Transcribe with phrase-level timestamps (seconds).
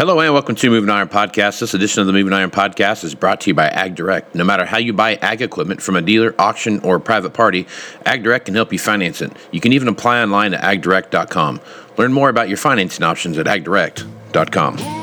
[0.00, 1.60] Hello and welcome to Moving Iron Podcast.
[1.60, 4.34] This edition of the Moving Iron Podcast is brought to you by Ag Direct.
[4.34, 7.66] No matter how you buy ag equipment from a dealer, auction, or private party,
[8.06, 9.30] Ag Direct can help you finance it.
[9.50, 11.60] You can even apply online at agdirect.com.
[11.98, 14.99] Learn more about your financing options at agdirect.com.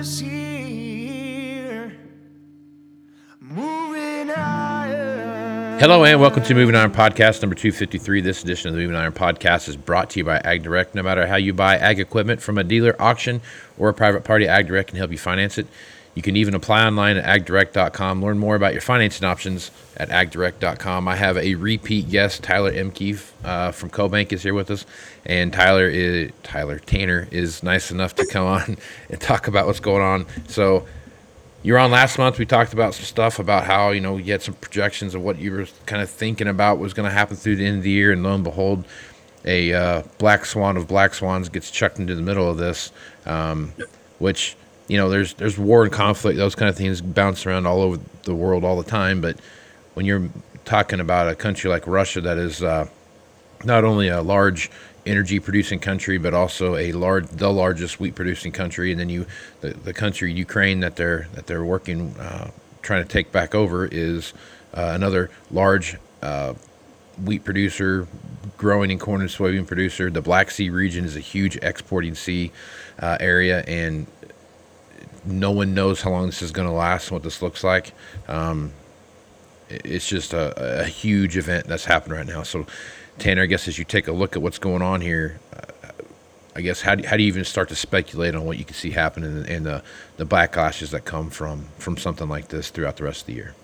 [0.00, 1.92] us here.
[5.78, 8.22] Hello and welcome to Moving Iron Podcast number 253.
[8.22, 10.94] This edition of the Moving Iron Podcast is brought to you by Ag Direct.
[10.94, 13.42] No matter how you buy ag equipment from a dealer, auction,
[13.76, 15.66] or a private party, Ag Direct can help you finance it.
[16.20, 18.22] You can even apply online at agdirect.com.
[18.22, 21.08] Learn more about your financing options at agdirect.com.
[21.08, 24.84] I have a repeat guest, Tyler Ehmke uh, from CoBank is here with us,
[25.24, 28.76] and Tyler is Tyler Tanner is nice enough to come on
[29.08, 30.26] and talk about what's going on.
[30.46, 30.84] So
[31.62, 32.38] you were on last month.
[32.38, 35.38] We talked about some stuff about how you know you had some projections of what
[35.38, 37.92] you were kind of thinking about was going to happen through the end of the
[37.92, 38.84] year, and lo and behold,
[39.46, 42.92] a uh, black swan of black swans gets chucked into the middle of this,
[43.24, 43.72] um,
[44.18, 44.54] which
[44.90, 48.00] you know there's there's war and conflict, those kind of things bounce around all over
[48.24, 49.20] the world all the time.
[49.20, 49.38] But
[49.94, 50.28] when you're
[50.64, 52.88] talking about a country like Russia that is uh,
[53.64, 54.68] not only a large
[55.06, 59.26] energy producing country but also a large the largest wheat producing country and then you
[59.60, 62.50] the, the country Ukraine that they're that they're working uh,
[62.82, 64.34] trying to take back over is
[64.74, 66.52] uh, another large uh,
[67.24, 68.08] wheat producer
[68.58, 72.50] growing in corn and soybean producer the Black Sea region is a huge exporting sea
[72.98, 74.08] uh, area and
[75.24, 77.92] no one knows how long this is going to last and what this looks like
[78.28, 78.72] um,
[79.68, 82.66] it's just a, a huge event that's happening right now so
[83.20, 85.90] Tanner, I guess as you take a look at what's going on here, uh,
[86.56, 88.74] I guess how do, how do you even start to speculate on what you can
[88.74, 89.82] see happening and, the
[90.16, 93.54] the backlashes that come from from something like this throughout the rest of the year?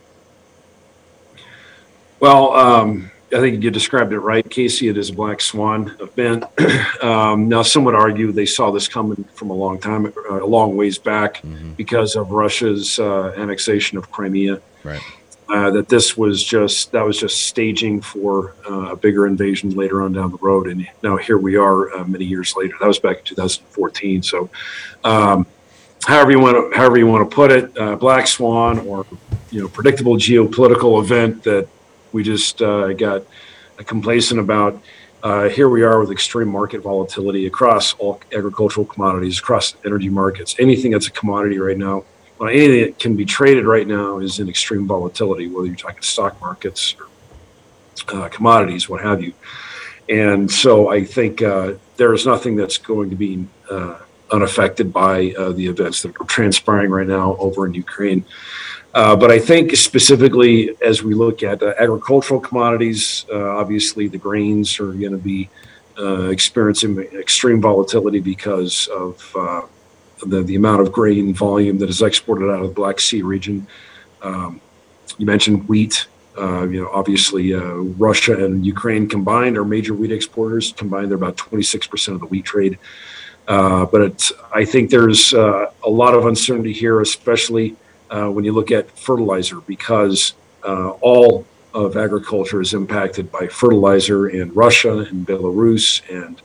[2.21, 4.89] Well, um, I think you described it right, Casey.
[4.89, 6.45] It is a black swan event.
[7.03, 10.47] um, now, some would argue they saw this coming from a long time, uh, a
[10.47, 11.43] long ways back,
[11.77, 14.61] because of Russia's uh, annexation of Crimea.
[14.85, 15.01] Right.
[15.49, 20.03] Uh, that this was just that was just staging for uh, a bigger invasion later
[20.03, 22.75] on down the road, and now here we are, uh, many years later.
[22.81, 24.25] That was back in 2014.
[24.25, 24.51] So,
[25.05, 25.47] um,
[26.05, 29.07] however you want to however you want to put it, uh, black swan or
[29.53, 31.69] you know predictable geopolitical event that
[32.17, 33.23] we just uh, got
[33.85, 34.83] complacent about.
[35.23, 40.57] Uh, here we are with extreme market volatility across all agricultural commodities, across energy markets.
[40.59, 42.05] Anything that's a commodity right now,
[42.39, 46.01] well, anything that can be traded right now is in extreme volatility, whether you're talking
[46.01, 47.07] stock markets or
[48.15, 49.35] uh, commodities, what have you.
[50.09, 53.99] And so I think uh, there is nothing that's going to be uh,
[54.31, 58.25] unaffected by uh, the events that are transpiring right now over in Ukraine.
[58.97, 64.17] Uh, but I think specifically as we look at uh, agricultural commodities, uh, obviously the
[64.17, 65.51] grains are going to be
[65.99, 69.61] uh, experiencing extreme volatility because of uh,
[70.27, 73.67] the, the amount of grain volume that is exported out of the Black Sea region.
[74.23, 74.63] Um,
[75.19, 76.07] you mentioned wheat.
[76.39, 80.73] You know, obviously, Russia and Ukraine combined are major wheat exporters.
[80.73, 82.79] Combined, they're about 26% of the wheat trade.
[83.47, 87.77] But I think there's a lot of uncertainty here, especially
[88.11, 90.35] uh, when you look at fertilizer, because
[90.65, 96.41] uh, all of agriculture is impacted by fertilizer, and Russia and Belarus and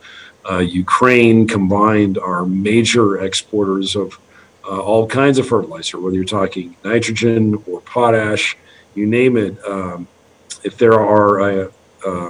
[0.50, 4.20] uh, Ukraine combined are major exporters of
[4.66, 8.58] uh, all kinds of fertilizer, whether you're talking nitrogen or potash,
[8.96, 9.58] you name it.
[9.66, 10.08] Um,
[10.64, 11.72] if there are uh,
[12.06, 12.30] uh,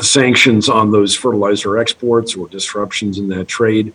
[0.00, 3.92] sanctions on those fertilizer exports or disruptions in that trade,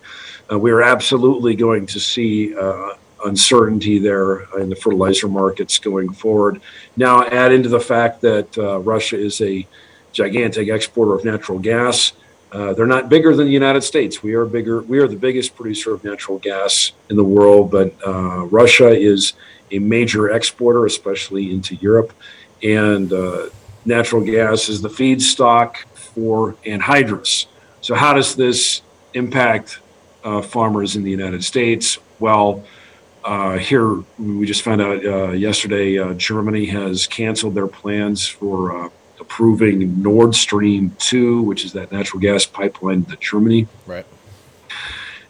[0.50, 2.94] uh, we are absolutely going to see uh,
[3.26, 6.60] uncertainty there in the fertilizer markets going forward.
[6.96, 9.66] Now, add into the fact that uh, Russia is a
[10.12, 12.12] gigantic exporter of natural gas.
[12.52, 14.22] Uh, they're not bigger than the United States.
[14.22, 14.80] We are bigger.
[14.82, 19.34] We are the biggest producer of natural gas in the world, but uh, Russia is
[19.70, 22.12] a major exporter, especially into Europe,
[22.62, 23.48] and uh,
[23.84, 27.46] natural gas is the feedstock for anhydrous.
[27.80, 28.82] So, how does this
[29.14, 29.80] impact
[30.24, 31.98] uh, farmers in the United States?
[32.18, 32.64] Well,
[33.26, 38.84] uh, here we just found out uh, yesterday uh, Germany has canceled their plans for
[38.84, 38.88] uh,
[39.18, 43.66] approving Nord Stream 2, which is that natural gas pipeline to Germany.
[43.84, 44.06] Right.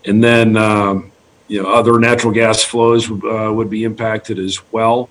[0.05, 1.11] And then, um,
[1.49, 5.09] you know, other natural gas flows uh, would be impacted as well.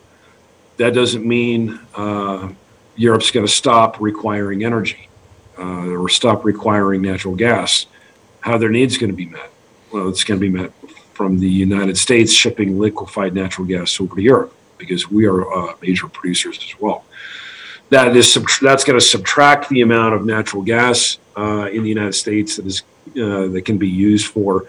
[0.77, 2.51] That doesn't mean uh,
[2.95, 5.09] Europe's going to stop requiring energy.
[5.57, 7.85] uh, or stop requiring natural gas,
[8.41, 9.49] how their needs going to be met?
[9.91, 10.71] Well, it's going to be met
[11.15, 15.73] from the United States shipping liquefied natural gas over to Europe because we are uh,
[15.81, 17.05] major producers as well.
[17.89, 22.13] That is that's going to subtract the amount of natural gas uh, in the United
[22.13, 24.67] States that is uh, that can be used for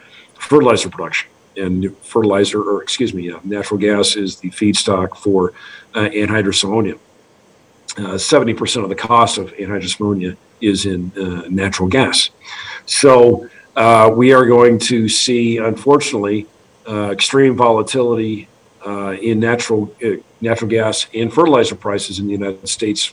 [0.48, 1.28] fertilizer production.
[1.56, 5.54] And fertilizer, or excuse me, uh, natural gas is the feedstock for
[5.94, 6.96] uh, anhydrous ammonia.
[7.96, 11.12] Uh, seventy percent of the cost of anhydrous ammonia is in
[11.48, 12.31] natural gas.
[12.84, 16.46] So uh, we are going to see, unfortunately,
[16.88, 18.49] uh, extreme volatility
[18.87, 23.12] uh, in natural uh, natural gas and fertilizer prices in the United States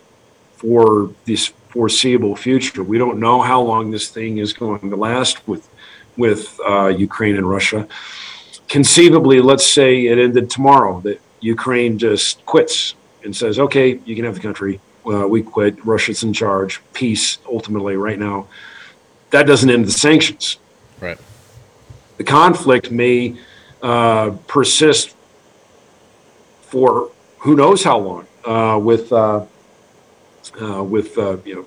[0.56, 2.84] for this foreseeable future.
[2.84, 5.68] We don't know how long this thing is going to last with
[6.16, 7.88] with uh, Ukraine and Russia.
[8.70, 14.24] Conceivably, let's say it ended tomorrow that Ukraine just quits and says, "Okay, you can
[14.26, 14.80] have the country.
[15.06, 15.84] Uh, we quit.
[15.84, 16.82] Russia's in charge.
[16.94, 18.48] Peace." Ultimately, right now,
[19.34, 20.58] that doesn't end the sanctions.
[21.02, 21.18] Right.
[22.18, 23.36] The conflict may
[23.82, 25.16] uh, persist
[26.62, 27.10] for
[27.40, 29.46] who knows how long, uh, with uh,
[30.62, 31.66] uh, with uh, you know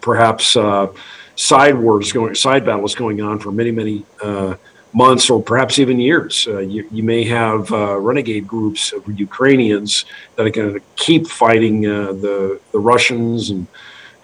[0.00, 0.92] perhaps uh,
[1.36, 4.56] side wars going, side battles going on for many many uh,
[4.92, 6.48] months or perhaps even years.
[6.48, 11.28] Uh, you, you may have uh, renegade groups of Ukrainians that are going to keep
[11.28, 13.68] fighting uh, the the Russians and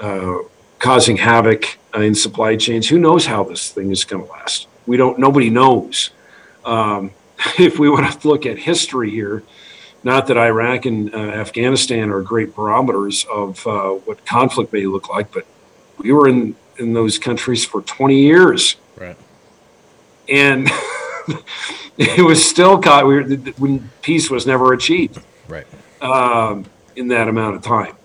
[0.00, 0.38] uh,
[0.80, 2.88] causing havoc uh, in supply chains.
[2.88, 4.66] Who knows how this thing is going to last?
[4.86, 5.18] We don't.
[5.18, 6.10] Nobody knows.
[6.64, 7.12] Um,
[7.58, 9.44] if we want to look at history here,
[10.02, 15.08] not that Iraq and uh, Afghanistan are great barometers of uh, what conflict may look
[15.08, 15.46] like, but
[15.98, 19.16] we were in in those countries for 20 years, Right.
[20.30, 20.66] and
[21.98, 23.06] it was still caught.
[23.06, 23.24] We were,
[23.58, 25.66] when peace was never achieved Right.
[26.00, 26.64] um,
[26.96, 27.96] in that amount of time.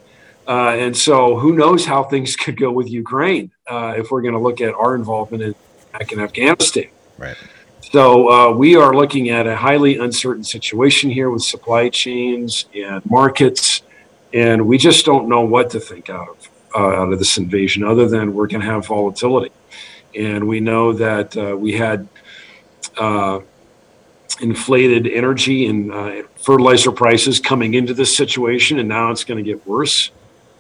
[0.48, 4.34] Uh, and so, who knows how things could go with Ukraine uh, if we're going
[4.34, 5.56] to look at our involvement in
[5.94, 6.90] Iraq and Afghanistan.
[7.18, 7.38] Right.
[7.92, 13.02] So uh, we are looking at a highly uncertain situation here with supply chains and
[13.10, 13.84] markets,
[14.34, 17.84] and we just don't know what to think out of uh, out of this invasion,
[17.84, 19.52] other than we're going to have volatility.
[20.14, 22.08] And we know that uh, we had
[22.98, 23.40] uh,
[24.42, 29.50] inflated energy and uh, fertilizer prices coming into this situation, and now it's going to
[29.50, 30.12] get worse.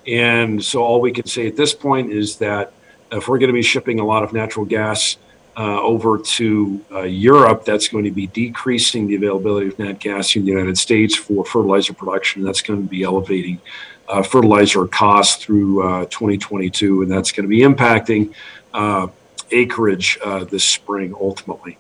[0.07, 2.74] And so all we can say at this point is that
[3.12, 5.18] if we're going to be shipping a lot of natural gas
[5.57, 10.36] uh, over to uh, Europe, that's going to be decreasing the availability of nat gas
[10.36, 12.44] in the United States for fertilizer production.
[12.44, 13.62] That's going to be elevating
[14.07, 18.34] uh, fertilizer costs through uh, 2022, and that's going to be impacting
[18.74, 19.08] uh,
[19.51, 21.78] acreage uh, this spring ultimately.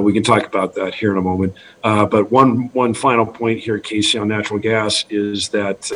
[0.00, 1.54] We can talk about that here in a moment.
[1.82, 5.90] But one one final point here, Casey, on natural gas is that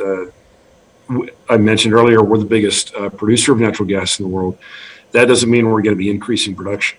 [1.48, 4.58] I mentioned earlier we're the biggest uh, producer of natural gas in the world.
[5.12, 6.98] That doesn't mean we're going to be increasing production.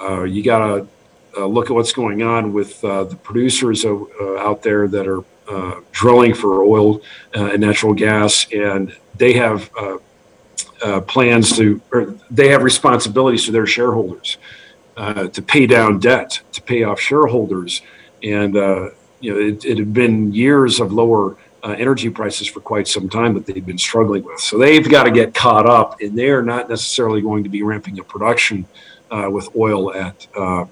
[0.00, 0.88] Uh, you got to
[1.36, 4.04] uh, look at what's going on with uh, the producers uh,
[4.38, 5.24] out there that are
[5.90, 7.00] drilling for oil
[7.34, 9.70] and natural gas, and they have
[11.06, 14.38] plans to, or they have responsibilities to their shareholders
[14.96, 17.82] to pay down debt, to pay off shareholders,
[18.22, 18.54] and
[19.20, 23.08] you know it, it had been years of lower uh, energy prices for quite some
[23.08, 24.40] time that they've been struggling with.
[24.40, 28.00] So they've got to get caught up, and they're not necessarily going to be ramping
[28.00, 28.66] up production
[29.10, 30.64] uh, with oil at uh,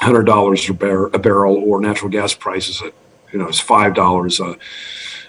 [0.00, 2.92] hundred dollars a, bar- a barrel or natural gas prices at
[3.32, 4.56] you know it's five dollars a,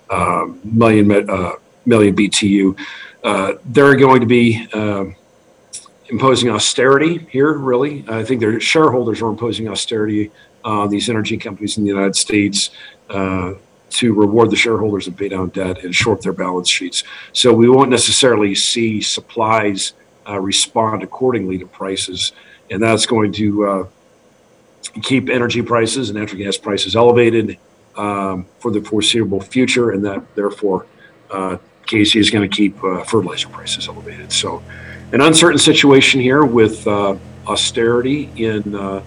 [0.09, 1.53] uh million uh,
[1.85, 2.77] million BTU.
[3.23, 5.15] Uh, they're going to be um,
[6.09, 7.53] imposing austerity here.
[7.53, 10.31] Really, I think their shareholders are imposing austerity
[10.63, 12.71] on these energy companies in the United States.
[13.91, 17.03] To reward the shareholders and pay down debt and short their balance sheets.
[17.33, 19.93] So we won't necessarily see supplies
[20.27, 22.31] uh, respond accordingly to prices,
[22.69, 23.87] and that's going to uh,
[25.03, 27.57] keep energy prices and natural gas prices elevated
[27.97, 30.85] um, for the foreseeable future, and that therefore
[31.29, 34.31] uh, Casey is going to keep uh, fertilizer prices elevated.
[34.31, 34.63] So,
[35.11, 39.03] an uncertain situation here with uh, austerity in uh,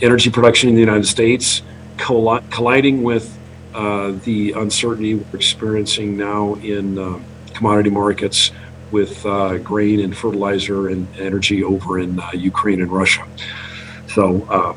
[0.00, 1.62] energy production in the United States
[1.98, 3.37] colli- colliding with
[3.74, 7.20] uh, the uncertainty we're experiencing now in uh,
[7.54, 8.50] commodity markets
[8.90, 13.26] with uh, grain and fertilizer and energy over in uh, Ukraine and Russia.
[14.08, 14.74] So, uh,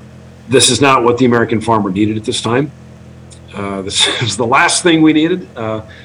[0.50, 2.72] this is not what the American farmer needed at this time.
[3.84, 5.48] This is the last thing we needed.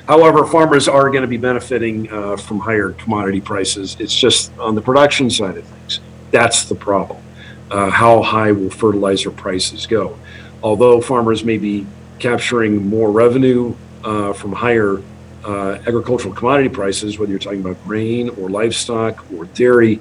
[0.08, 3.96] However, farmers are going to be benefiting from higher commodity prices.
[4.00, 6.00] It's just on the production side of things.
[6.32, 7.22] That's the problem.
[7.70, 10.18] How high will fertilizer prices go?
[10.62, 11.86] Although farmers may be
[12.18, 15.02] capturing more revenue uh, from higher
[15.44, 20.00] uh, agricultural commodity prices, whether you're talking about grain or livestock or dairy,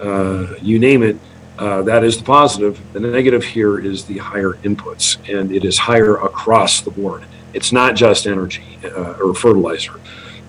[0.00, 1.16] uh, you name it,
[1.58, 2.80] uh, that is the positive.
[2.92, 7.24] The negative here is the higher inputs, and it is higher across the board.
[7.54, 10.00] It's not just energy uh, or fertilizer,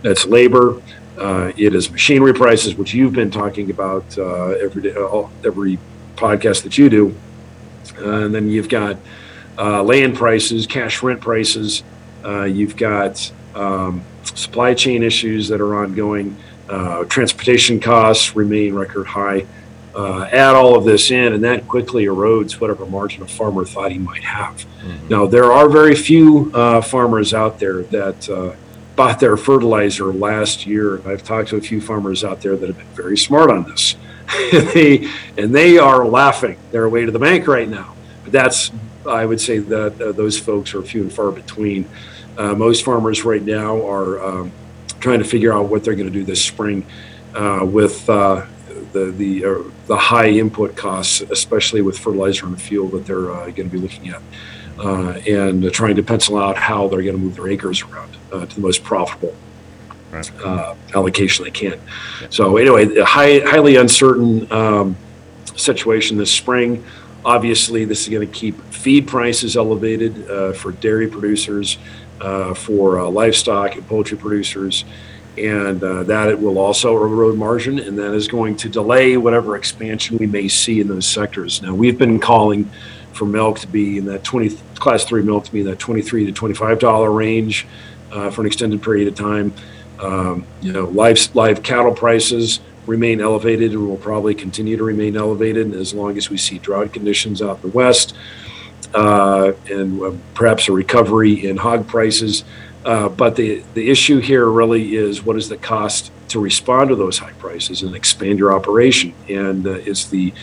[0.03, 0.81] it's labor.
[1.17, 4.95] Uh, it is machinery prices, which you've been talking about every day,
[5.43, 5.79] every
[6.15, 7.15] podcast that you do,
[7.97, 8.97] and then you've got
[9.57, 11.83] land prices, cash rent prices.
[12.25, 16.35] you've got um, supply chain issues that are ongoing.
[16.69, 19.45] Uh, transportation costs remain record high.
[19.95, 23.91] Uh, add all of this in, and that quickly erodes whatever margin a farmer thought
[23.91, 24.53] he might have.
[24.55, 25.07] Mm-hmm.
[25.07, 28.55] Now, there are very few uh, farmers out there that uh,
[28.95, 31.01] bought their fertilizer last year.
[31.07, 33.95] I've talked to a few farmers out there that have been very smart on this.
[34.53, 37.95] and, they, and they are laughing their way to the bank right now.
[38.23, 38.71] But that's,
[39.07, 41.87] I would say that uh, those folks are few and far between.
[42.37, 44.51] Uh, most farmers right now are um,
[44.99, 46.85] trying to figure out what they're going to do this spring
[47.33, 48.45] uh, with uh,
[48.93, 53.45] the the uh, the high input costs, especially with fertilizer and fuel that they're uh,
[53.45, 54.21] going to be looking at,
[54.79, 58.55] uh, and trying to pencil out how they're going to move their acres around to
[58.55, 59.33] the most profitable
[60.11, 60.75] right.
[60.93, 61.79] allocation they can.
[62.21, 62.27] Yeah.
[62.29, 64.97] So anyway, high, highly uncertain um,
[65.55, 66.83] situation this spring.
[67.25, 71.77] Obviously, this is going to keep feed prices elevated for dairy producers
[72.21, 74.85] uh, for uh, livestock and poultry producers.
[75.37, 79.55] And uh, that it will also erode margin, and that is going to delay whatever
[79.55, 81.61] expansion we may see in those sectors.
[81.61, 82.71] Now, we've been calling
[83.13, 86.25] for milk to be in that 20 class three milk to be in that 23
[86.25, 87.67] to 25 dollar range
[88.11, 89.53] uh, for an extended period of time.
[89.99, 95.15] Um, you know, live live cattle prices remain elevated and will probably continue to remain
[95.15, 98.15] elevated as long as we see drought conditions out in the west
[98.93, 102.43] uh, and uh, perhaps a recovery in hog prices.
[102.85, 106.95] Uh, but the, the issue here really is what is the cost to respond to
[106.95, 109.13] those high prices and expand your operation?
[109.29, 110.33] And uh, it's the,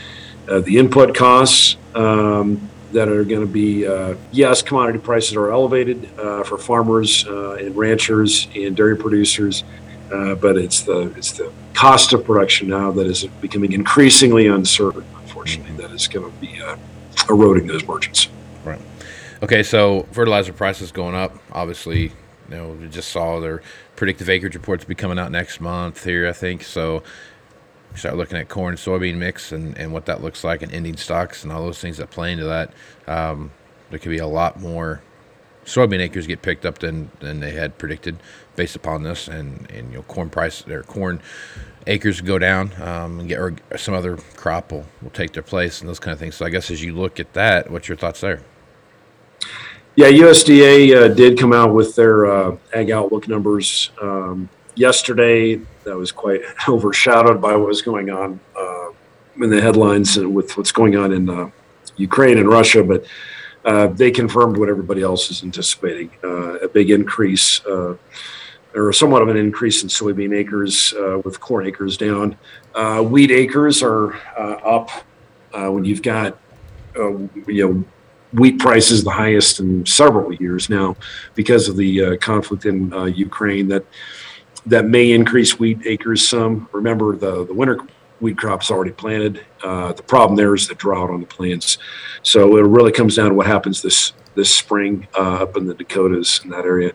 [0.48, 5.50] uh, the input costs um, that are going to be, uh, yes, commodity prices are
[5.50, 6.06] elevated
[6.44, 9.64] for farmers and ranchers and dairy producers.
[10.40, 15.04] But it's the it's the cost of production now that is becoming increasingly uncertain.
[15.22, 16.60] Unfortunately, that is going to be
[17.28, 18.28] eroding those margins.
[18.64, 18.80] Right.
[19.42, 21.36] Okay, so fertilizer prices going up.
[21.52, 22.10] Obviously, you
[22.56, 23.62] know, we just saw their
[23.96, 26.62] predictive acreage reports be coming out next month here, I think.
[26.62, 27.02] So
[27.94, 31.44] start looking at corn soybean mix and, and what that looks like and ending stocks
[31.44, 32.72] and all those things that play into that.
[33.06, 33.50] Um,
[33.90, 35.02] there could be a lot more
[35.64, 38.16] soybean acres get picked up than, than they had predicted
[38.56, 41.20] based upon this and, and you know corn price their corn
[41.86, 45.80] acres go down um, and get or some other crop will, will take their place
[45.80, 46.34] and those kind of things.
[46.34, 48.40] So I guess as you look at that, what's your thoughts there?
[49.96, 55.60] Yeah, USDA uh, did come out with their uh, ag outlook numbers um, yesterday.
[55.84, 58.88] That was quite overshadowed by what was going on uh,
[59.36, 61.50] in the headlines with what's going on in uh,
[61.96, 63.04] Ukraine and Russia, but
[63.64, 67.60] uh, they confirmed what everybody else is anticipating: uh, a big increase
[68.74, 72.36] or somewhat of an increase in soybean acres uh, with corn acres down.
[72.74, 74.90] Uh, wheat acres are uh, up
[75.52, 76.38] uh, when you've got
[76.98, 77.10] uh,
[77.46, 77.84] you know
[78.32, 80.96] wheat prices the highest in several years now
[81.34, 83.68] because of the uh, conflict in Ukraine.
[83.68, 83.84] That
[84.66, 86.68] that may increase wheat acres some.
[86.72, 87.78] Remember the the winter
[88.24, 89.44] wheat crop's already planted.
[89.62, 91.78] the problem there is the drought on the plants.
[92.22, 96.40] So it really comes down to what happens this this spring up in the Dakotas
[96.42, 96.92] in that area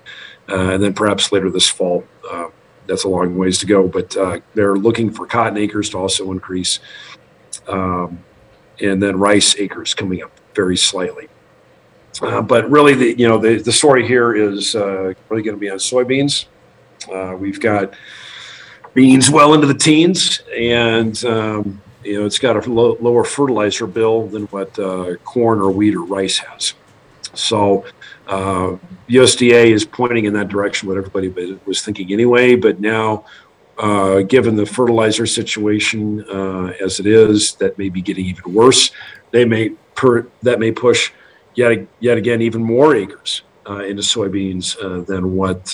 [0.50, 2.04] uh, and then perhaps later this fall.
[2.30, 2.50] Uh,
[2.88, 6.32] that's a long ways to go, but uh, they're looking for cotton acres to also
[6.32, 6.80] increase,
[7.68, 8.24] um,
[8.82, 11.28] and then rice acres coming up very slightly.
[12.22, 15.58] Uh, but really, the you know the, the story here is uh, really going to
[15.58, 16.46] be on soybeans.
[17.14, 17.94] Uh, we've got
[18.94, 23.88] beans well into the teens, and um, you know it's got a lo- lower fertilizer
[23.88, 24.74] bill than what
[25.24, 26.74] corn or wheat or rice has.
[27.34, 27.86] So
[28.28, 28.78] uh,
[29.10, 32.56] USDA is pointing in that direction, what everybody was thinking anyway.
[32.56, 33.26] But now,
[33.78, 38.92] uh, given the fertilizer situation uh, as it is, that may be getting even worse.
[39.32, 41.12] They may per, that may push
[41.56, 45.74] yet yet again even more acres uh, into soybeans uh, than what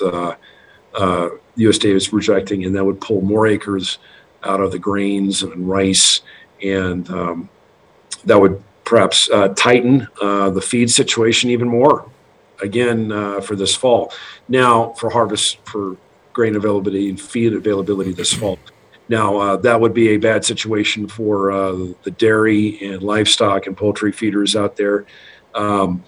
[1.58, 3.98] USDA is projecting, and that would pull more acres
[4.44, 6.22] out of the grains and rice,
[6.64, 7.50] and um,
[8.26, 12.06] that would perhaps tighten the feed situation even more
[12.62, 14.14] again uh, for this fall.
[14.48, 15.98] Now for harvest for
[16.34, 18.60] grain availability and feed availability this fall.
[19.08, 23.78] Now uh, that would be a bad situation for uh, the dairy and livestock and
[23.78, 25.06] poultry feeders out there.
[25.54, 26.04] Um,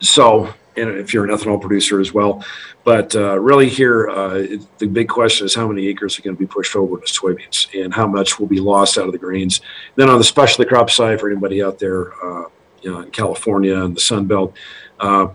[0.00, 2.44] so and if you're an ethanol producer as well.
[2.84, 4.46] But uh, really, here uh,
[4.78, 7.68] the big question is how many acres are going to be pushed over to soybeans,
[7.82, 9.60] and how much will be lost out of the grains.
[9.96, 12.48] Then on the specialty crop side, for anybody out there, uh,
[12.82, 14.56] you know, in California and the Sun Belt,
[15.00, 15.28] uh,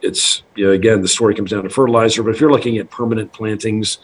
[0.00, 2.22] it's you know, again the story comes down to fertilizer.
[2.22, 3.98] But if you're looking at permanent plantings,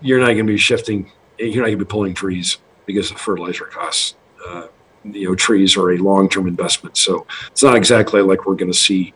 [0.00, 1.10] you're not going to be shifting.
[1.38, 4.16] You're not going to be pulling trees because of fertilizer costs.
[4.46, 4.66] Uh,
[5.04, 8.78] you know, trees are a long-term investment, so it's not exactly like we're going to
[8.78, 9.14] see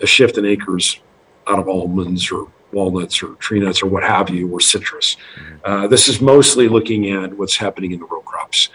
[0.00, 1.00] a shift in acres
[1.46, 5.16] out of almonds or walnuts or tree nuts or what have you, or citrus.
[5.64, 8.68] Uh, this is mostly looking at what's happening in the row crops.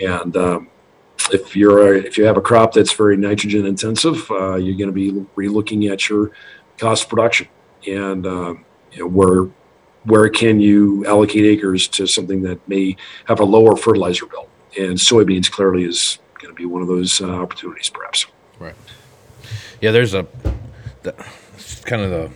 [0.00, 0.68] And um,
[1.32, 4.86] if you're a, if you have a crop that's very nitrogen intensive, uh, you're going
[4.86, 6.30] to be relooking at your
[6.78, 7.48] cost of production
[7.86, 8.54] and uh,
[8.92, 9.48] you know, where
[10.04, 14.48] where can you allocate acres to something that may have a lower fertilizer bill.
[14.76, 18.26] And soybeans clearly is going to be one of those uh, opportunities, perhaps.
[18.58, 18.74] Right.
[19.82, 20.26] Yeah, there's a
[21.02, 21.12] the,
[21.84, 22.30] kind of the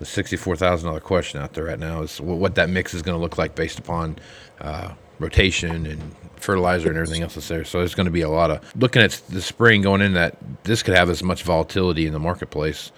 [0.00, 3.16] the sixty-four thousand dollar question out there right now is what that mix is going
[3.16, 4.16] to look like based upon
[4.60, 7.64] uh, rotation and fertilizer and everything else that's there.
[7.64, 10.36] So there's going to be a lot of looking at the spring going in that
[10.64, 12.92] this could have as much volatility in the marketplace,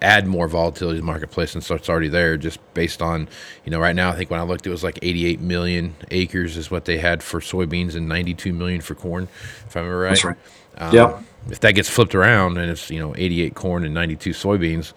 [0.00, 3.28] add more volatility to the marketplace, and so it's already there just based on
[3.64, 6.56] you know right now I think when I looked it was like 88 million acres
[6.56, 9.28] is what they had for soybeans and 92 million for corn,
[9.66, 10.08] if I remember right.
[10.10, 10.36] That's right.
[10.78, 11.22] Um, Yeah.
[11.50, 14.92] If that gets flipped around and it's you know 88 corn and 92 soybeans,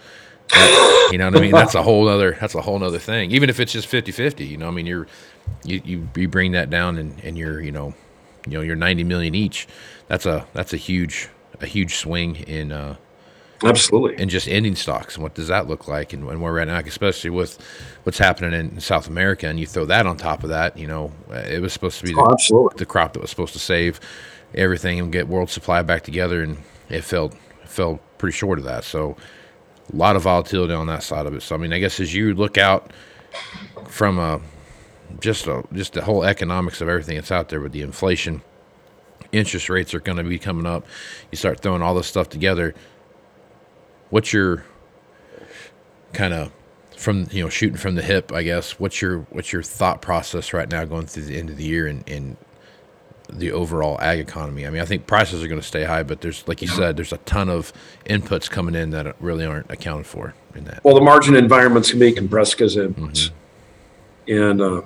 [0.52, 1.52] that- you know what I mean?
[1.52, 3.32] That's a whole other that's a whole other thing.
[3.32, 5.08] Even if it's just 50-50, you know, I mean you're
[5.64, 7.94] you, you, you bring that down and, and you're you know
[8.46, 9.68] you know you're 90 million each.
[10.08, 11.30] That's a that's a huge
[11.62, 12.96] a huge swing in uh
[13.64, 14.22] Absolutely.
[14.22, 16.68] And just ending stocks and what does that look like and, and where we're at
[16.68, 17.60] now, especially with
[18.04, 21.12] what's happening in South America, and you throw that on top of that, you know,
[21.30, 24.00] it was supposed to be Oh, the, the crop that was supposed to save
[24.56, 26.58] everything and get world supply back together, and
[26.90, 27.32] it fell
[27.66, 28.84] fell pretty short of that.
[28.84, 29.16] So
[29.92, 31.42] a lot of volatility on that side of it.
[31.42, 32.92] So I mean, I guess as you look out
[33.88, 34.42] from a
[35.20, 38.42] just a just the whole economics of everything that's out there with the inflation,
[39.32, 40.86] interest rates are going to be coming up.
[41.32, 42.74] You start throwing all this stuff together.
[44.12, 44.64] What's your
[46.14, 46.52] kind of
[46.98, 48.32] from you know shooting from the hip?
[48.32, 51.58] I guess what's your what's your thought process right now going through the end of
[51.58, 52.38] the year and, and
[53.32, 54.68] the overall ag economy?
[54.68, 56.98] I mean, I think prices are going to stay high, but there's like you said,
[56.98, 57.74] there's a ton of
[58.06, 60.84] inputs coming in that really aren't accounted for in that.
[60.84, 63.32] Well, the margin environment's going to be compressed because inputs.
[64.28, 64.82] And uh,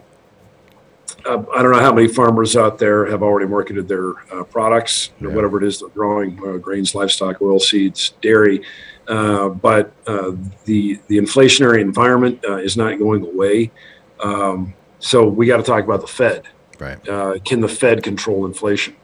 [1.25, 5.09] uh, I don't know how many farmers out there have already marketed their uh, products
[5.21, 5.35] or Yeah.
[5.35, 8.61] whatever it is they're growing, uh, grains, livestock, oil seeds, dairy.
[9.07, 10.31] Uh, but uh,
[10.65, 13.71] the the inflationary environment uh, is not going away.
[14.19, 16.43] Um, so we got to talk about the Fed.
[16.79, 17.07] Right.
[17.07, 18.95] Uh, can the Fed control inflation?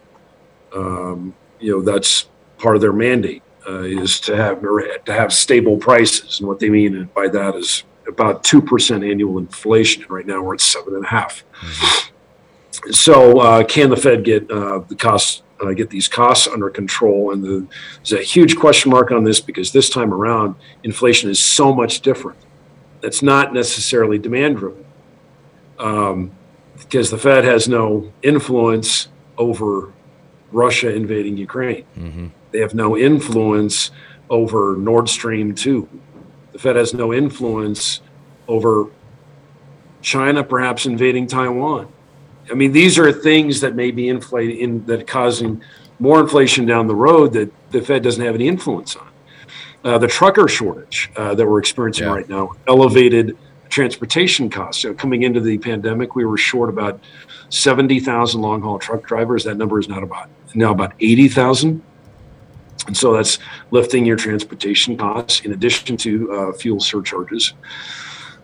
[0.74, 5.78] Um, you know, that's part of their mandate uh, is to have to have stable
[5.78, 10.04] prices, and what they mean by that is about two percent annual inflation.
[10.04, 11.44] And right now we're at seven and a half.
[12.90, 17.32] So, uh, can the Fed get uh, the costs uh, get these costs under control?
[17.32, 21.40] And the, there's a huge question mark on this because this time around, inflation is
[21.40, 22.40] so much different.
[23.02, 24.86] That's not necessarily demand driven.
[25.80, 26.32] Um,
[26.78, 29.94] because the Fed has no influence over
[30.52, 31.84] Russia invading Ukraine.
[31.96, 33.92] hmm They have no influence
[34.30, 35.88] over Nord Stream 2.
[36.54, 38.02] The Fed has no influence
[38.48, 38.88] over
[40.02, 41.88] China perhaps invading Taiwan.
[42.52, 45.62] I mean, these are things that may be inflating in that causing
[46.00, 49.08] more inflation down the road that the Fed doesn't have any influence on.
[49.84, 52.14] Uh, the trucker shortage uh, that we're experiencing Yeah.
[52.14, 53.38] right now, elevated
[53.70, 54.84] transportation costs.
[54.84, 57.00] Know, coming into the pandemic, we were short about
[57.50, 59.44] 70,000 long haul truck drivers.
[59.46, 61.82] That number is not about now about 80,000.
[62.88, 63.40] And so that's
[63.72, 67.54] lifting your transportation costs in addition to uh, fuel surcharges.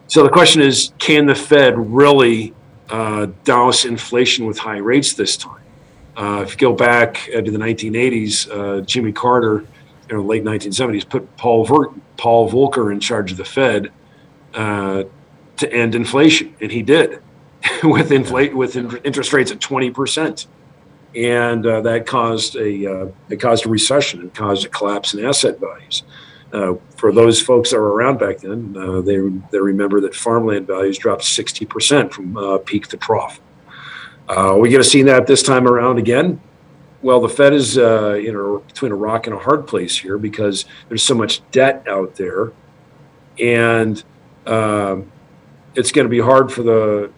[0.08, 2.54] So the question is can the Fed really
[2.89, 5.62] uh, douse inflation with high rates this time?
[6.15, 9.65] Uh, if you go back to the 1980s, uh, Jimmy Carter,
[10.10, 13.91] you know, late 1970s, put Paul, Ver- Paul Volcker in charge of the Fed
[14.54, 15.04] uh,
[15.58, 17.21] to end inflation, and he did
[17.84, 20.47] with inflate with in- interest rates at 20 percent
[21.17, 25.26] and uh, that caused a uh, it caused a recession and caused a collapse in
[25.26, 26.04] asset values.
[26.54, 29.18] Uh, for those folks that were around back then, uh, they
[29.52, 33.42] they remember that farmland values dropped sixty percent from uh, peak to trough.
[34.30, 36.40] Uh, are we going to see that this time around again?
[37.02, 40.18] Well, the Fed is uh, you know between a rock and a hard place here
[40.18, 42.54] because there's so much debt out there,
[43.40, 44.02] and
[44.46, 45.12] um,
[45.76, 47.12] it's going to be hard for the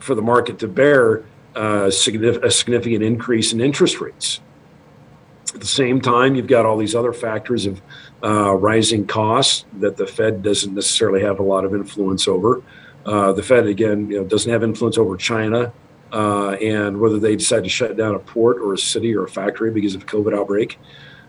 [0.00, 1.24] for the market to bear
[1.56, 4.40] uh, a significant increase in interest rates.
[5.54, 7.80] At the same time, you've got all these other factors of
[8.24, 12.62] uh, rising costs that the Fed doesn't necessarily have a lot of influence over.
[13.04, 15.72] Uh, the Fed, again, you know, doesn't have influence over China
[16.12, 19.28] uh, and whether they decide to shut down a port or a city or a
[19.28, 20.78] factory because of a COVID outbreak.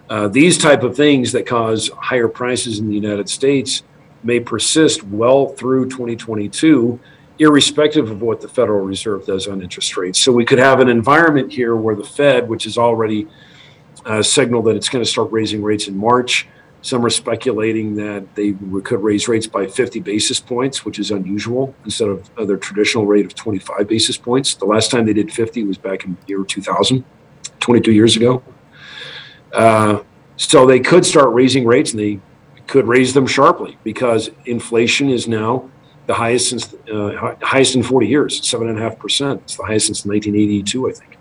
[0.09, 3.83] Uh, these type of things that cause higher prices in the United States
[4.23, 6.99] may persist well through 2022,
[7.39, 10.19] irrespective of what the Federal Reserve does on interest rates.
[10.19, 13.27] So we could have an environment here where the Fed, which has already
[14.05, 16.47] uh, signaled that it's going to start raising rates in March,
[16.85, 21.73] some are speculating that they could raise rates by 50 basis points, which is unusual
[21.83, 24.53] instead of their traditional rate of 25 basis points.
[24.53, 27.03] The last time they did 50 was back in the year 2000,
[27.59, 28.43] 22 years ago.
[29.51, 30.03] Uh,
[30.37, 32.19] so they could start raising rates and they
[32.67, 35.67] could raise them sharply because inflation is now
[36.05, 39.41] the highest since uh, highest in 40 years, seven and a half percent.
[39.45, 41.17] It's the highest since 1982, I think.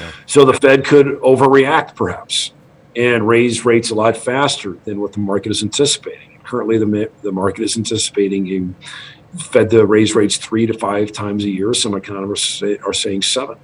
[0.00, 0.12] Yeah.
[0.24, 2.52] So the Fed could overreact, perhaps,
[2.96, 6.38] and raise rates a lot faster than what the market is anticipating.
[6.44, 11.44] Currently, the the market is anticipating a Fed to raise rates three to five times
[11.44, 11.72] a year.
[11.72, 13.56] Some economists say, are saying seven.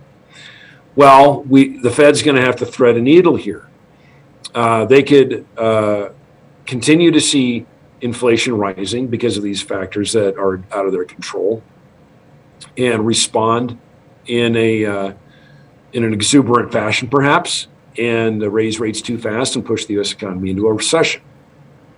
[0.95, 3.69] Well, we the Fed's going to have to thread a needle here.
[4.55, 6.11] Uh, they could uh,
[6.65, 7.67] continue to see
[8.01, 11.63] inflation rising because of these factors that are out of their control,
[12.79, 13.79] and respond
[14.27, 15.13] in a uh,
[15.93, 20.13] in an exuberant fashion, perhaps, and raise rates too fast and push the U.S.
[20.13, 21.23] economy into a recession.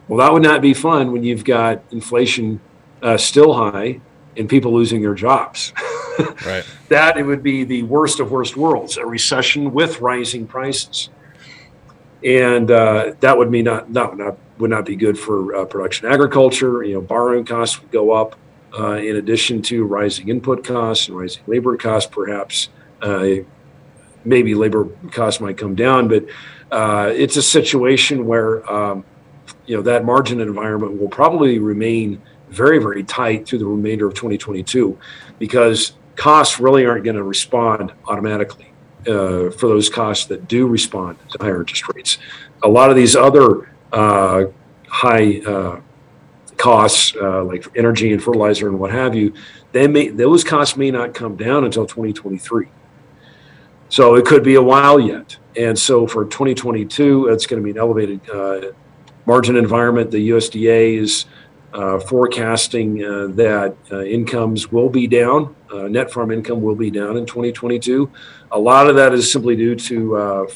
[0.08, 2.60] Well, that would not be fun when you've got inflation
[3.02, 4.00] uh, still high
[4.36, 5.72] and people losing their jobs.
[6.46, 6.64] right.
[6.88, 11.10] That it would be the worst of worst worlds, a recession with rising prices,
[12.24, 16.08] and uh, that would mean not not not would not be good for uh, production
[16.08, 16.82] agriculture.
[16.82, 18.36] You know, borrowing costs would go up.
[18.78, 22.68] Uh, in addition to rising input costs and rising labor costs, perhaps
[23.02, 23.36] uh,
[24.28, 26.24] maybe labor costs might come down, but
[26.70, 29.04] uh, it's a situation where um,
[29.66, 34.14] you know that margin environment will probably remain very, very tight through the remainder of
[34.14, 34.98] 2022
[35.38, 38.72] because costs really aren't going to respond automatically
[39.06, 42.18] uh, for those costs that do respond to higher interest rates.
[42.62, 44.44] A lot of these other uh,
[44.88, 45.80] high uh,
[46.56, 49.32] costs, uh, like energy and fertilizer and what have you,
[49.72, 52.68] they may those costs may not come down until 2023.
[53.88, 55.36] So it could be a while yet.
[55.56, 58.72] And so for 2022, it's going to be an elevated uh,
[59.26, 60.10] margin environment.
[60.10, 61.26] The USDA is
[61.72, 66.90] uh, forecasting uh, that uh, incomes will be down, uh, net farm income will be
[66.90, 68.10] down in 2022.
[68.52, 70.46] A lot of that is simply due to uh,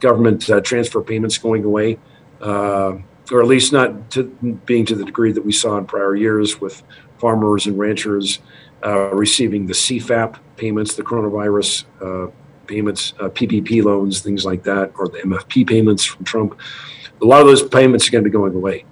[0.00, 1.98] government transfer payments going away,
[2.40, 4.24] or at least not to
[4.66, 6.82] being to the degree that we saw in prior years with
[7.18, 8.40] farmers and ranchers
[8.84, 12.30] uh, receiving the CFAP payments, the coronavirus uh,
[12.66, 16.58] payments, uh, PPP loans, things like that, or the MFP payments from Trump.
[17.20, 18.84] A lot of those payments are going to be going away.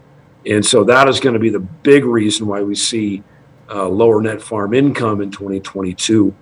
[0.47, 3.23] And so that is going to be the big reason why we see
[3.69, 6.35] uh, lower net farm income in 2022.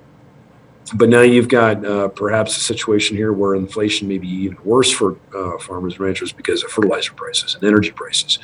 [0.94, 4.90] But now you've got uh, perhaps a situation here where inflation may be even worse
[4.90, 8.38] for uh, farmers and ranchers because of fertilizer prices and energy prices,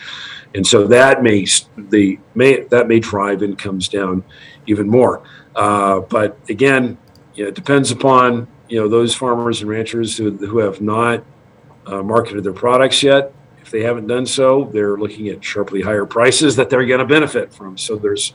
[0.55, 4.25] and so that may the may that may drive incomes down
[4.67, 5.23] even more.
[5.55, 6.97] Uh, but again,
[7.35, 11.23] you know, it depends upon you know those farmers and ranchers who, who have not
[11.87, 13.35] uh, marketed their products yet
[13.71, 17.07] if they haven't done so, they're looking at sharply higher prices that they're going to
[17.07, 17.79] benefit from.
[17.79, 18.33] So there's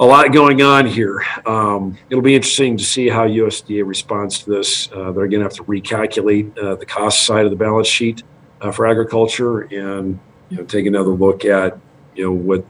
[0.00, 1.24] a lot going on here.
[1.44, 4.90] Um, it'll be interesting to see how USDA responds to this.
[4.92, 8.22] Uh, they're going to have to recalculate uh, the cost side of the balance sheet
[8.60, 10.18] uh, for agriculture and
[10.50, 11.78] you know, take another look at
[12.14, 12.64] you know what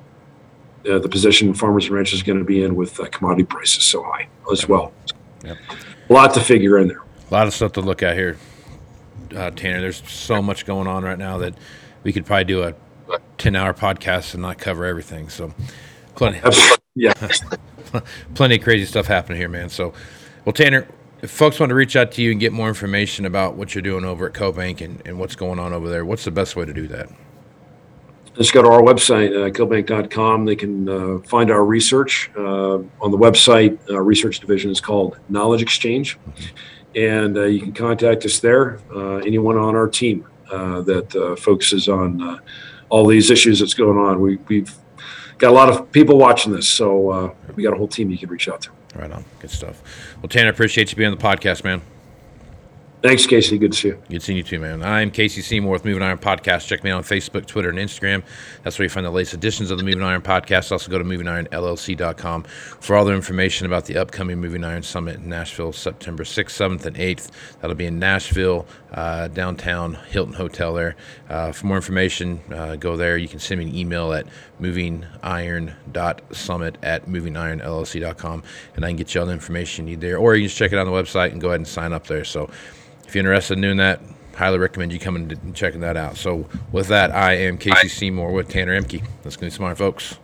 [0.90, 3.84] uh, the position farmers and ranchers is going to be in with uh, commodity prices
[3.84, 4.92] so high as well.
[5.44, 5.56] Yep.
[6.08, 7.02] A lot to figure in there.
[7.30, 8.38] A lot of stuff to look at here
[9.34, 9.80] uh, Tanner.
[9.80, 11.54] There's so much going on right now that
[12.02, 12.74] we could probably do a
[13.38, 15.28] 10 hour podcast and not cover everything.
[15.28, 15.52] So,
[16.14, 16.40] plenty.
[16.98, 17.12] Yeah.
[18.34, 19.68] plenty of crazy stuff happening here, man.
[19.68, 19.94] So,
[20.44, 20.86] well, Tanner,
[21.22, 23.82] if folks want to reach out to you and get more information about what you're
[23.82, 26.64] doing over at CoBank and, and what's going on over there, what's the best way
[26.64, 27.08] to do that?
[28.34, 30.44] Just go to our website, uh, cobank.com.
[30.44, 32.30] They can uh, find our research.
[32.36, 36.18] Uh, on the website, our research division is called Knowledge Exchange.
[36.94, 38.80] And uh, you can contact us there.
[38.94, 42.38] Uh, anyone on our team uh, that uh, focuses on uh,
[42.88, 44.20] all these issues that's going on.
[44.20, 44.72] We, we've
[45.38, 48.18] got a lot of people watching this, so uh, we got a whole team you
[48.18, 48.70] can reach out to.
[48.94, 49.82] Right on, good stuff.
[50.20, 51.82] Well, Tanner, appreciate you being on the podcast, man.
[53.00, 53.58] Thanks, Casey.
[53.58, 54.02] Good to see you.
[54.10, 54.82] Good seeing you too, man.
[54.82, 56.66] I'm Casey Seymour with Moving Iron Podcast.
[56.66, 58.24] Check me out on Facebook, Twitter, and Instagram.
[58.64, 60.72] That's where you find the latest editions of the Moving Iron Podcast.
[60.72, 65.28] Also go to movingironllc.com for all the information about the upcoming Moving Iron Summit in
[65.28, 67.30] Nashville, September 6th, 7th, and 8th.
[67.60, 70.96] That'll be in Nashville, uh, downtown Hilton Hotel there.
[71.30, 73.16] Uh, for more information, uh, go there.
[73.16, 74.26] You can send me an email at
[74.60, 78.42] movingiron.summit at movingironllc.com,
[78.74, 80.18] and I can get you all the information you need there.
[80.18, 81.92] Or you can just check it out on the website and go ahead and sign
[81.92, 82.24] up there.
[82.24, 82.50] So
[83.08, 84.00] if you're interested in doing that,
[84.36, 86.18] highly recommend you coming and checking that out.
[86.18, 89.02] So with that, I am Casey Seymour with Tanner Ehmke.
[89.24, 90.18] Let's get smart, folks.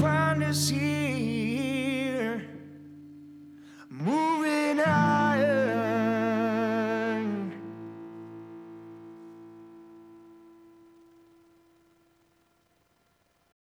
[0.00, 2.42] find us here,
[3.90, 5.09] moving on.